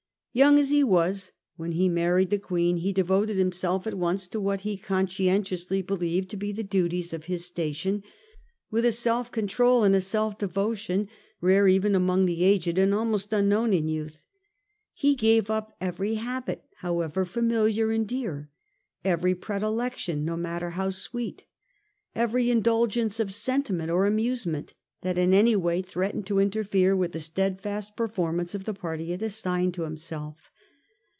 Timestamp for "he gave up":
14.93-15.75